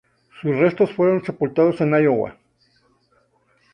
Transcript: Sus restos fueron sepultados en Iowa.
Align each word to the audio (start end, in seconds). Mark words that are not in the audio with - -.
Sus 0.41 0.55
restos 0.57 0.91
fueron 0.93 1.23
sepultados 1.23 1.79
en 1.79 1.91
Iowa. 1.93 2.35